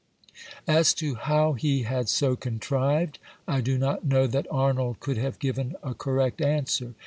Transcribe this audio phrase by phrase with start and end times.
[0.67, 5.37] As to how he had so contrived, I do not know that Arnold could have
[5.37, 6.95] given a correct answer.